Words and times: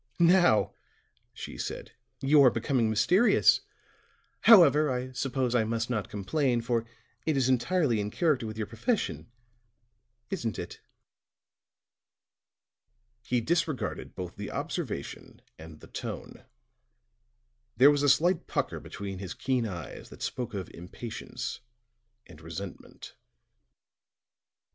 "Now," 0.19 0.73
she 1.31 1.59
said, 1.59 1.91
"you 2.21 2.41
are 2.43 2.49
becoming 2.49 2.89
mysterious. 2.89 3.61
However, 4.39 4.89
I 4.89 5.11
suppose 5.11 5.53
I 5.53 5.63
must 5.63 5.91
not 5.91 6.09
complain, 6.09 6.61
for 6.61 6.87
it 7.27 7.37
is 7.37 7.47
entirely 7.47 7.99
in 7.99 8.09
character 8.09 8.47
with 8.47 8.57
your 8.57 8.65
profession, 8.65 9.31
isn't 10.31 10.57
it?" 10.57 10.81
He 13.21 13.41
disregarded 13.41 14.15
both 14.15 14.37
the 14.37 14.49
observation 14.49 15.39
and 15.59 15.81
the 15.81 15.87
tone; 15.87 16.45
there 17.77 17.91
was 17.91 18.01
a 18.01 18.09
slight 18.09 18.47
pucker 18.47 18.79
between 18.79 19.19
his 19.19 19.35
keen 19.35 19.67
eyes 19.67 20.09
that 20.09 20.23
spoke 20.23 20.55
of 20.55 20.67
impatience 20.71 21.59
and 22.25 22.41
resentment. 22.41 23.13
"Mr. 23.13 24.61